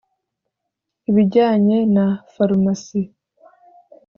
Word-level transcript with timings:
)ibijyanye 1.09 1.77
na 1.95 2.05
farumasi 2.33 3.01